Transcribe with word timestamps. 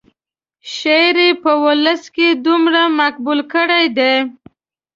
شعر 0.73 1.15
یې 1.25 1.31
په 1.43 1.51
ولس 1.63 2.01
کې 2.15 2.27
دومره 2.45 2.81
مقبول 2.99 3.39
کړی 3.53 3.85
دی. 3.97 4.13